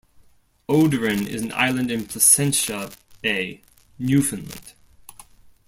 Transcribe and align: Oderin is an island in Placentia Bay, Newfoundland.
Oderin 0.67 1.27
is 1.27 1.43
an 1.43 1.51
island 1.51 1.91
in 1.91 2.07
Placentia 2.07 2.89
Bay, 3.21 3.61
Newfoundland. 3.99 4.73